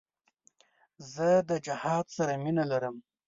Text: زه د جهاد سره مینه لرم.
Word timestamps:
زه 1.13 1.29
د 1.49 1.51
جهاد 1.65 2.05
سره 2.17 2.33
مینه 2.43 2.63
لرم. 2.71 2.95